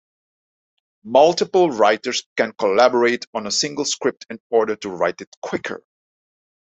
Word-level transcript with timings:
Multiple 1.03 1.69
writers 1.69 2.23
can 2.35 2.53
collaborate 2.53 3.27
on 3.35 3.45
a 3.45 3.51
single 3.51 3.85
script 3.85 4.25
in 4.31 4.39
order 4.49 4.75
to 4.77 4.89
write 4.89 5.21
it 5.21 5.29
quicker. 5.43 5.83